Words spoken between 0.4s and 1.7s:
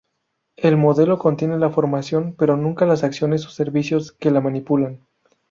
El modelo contiene la